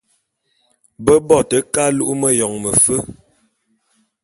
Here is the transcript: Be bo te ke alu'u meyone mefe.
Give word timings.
Be 1.03 1.13
bo 1.27 1.37
te 1.49 1.57
ke 1.73 1.81
alu'u 1.87 2.13
meyone 2.21 2.59
mefe. 2.63 2.95